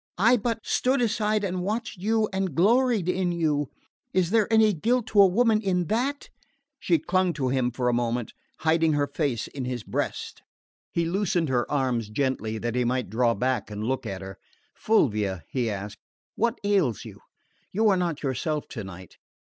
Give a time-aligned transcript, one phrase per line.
[0.17, 3.69] I but stood aside and watched you and gloried in you
[4.13, 6.31] is there any guilt to a woman in THAT?"
[6.79, 10.41] She clung to him a moment, hiding her face in his breast.
[10.91, 14.39] He loosened her arms gently, that he might draw back and look at her.
[14.73, 15.99] "Fulvia," he asked,
[16.33, 17.19] "what ails you?
[17.71, 19.17] You are not yourself tonight.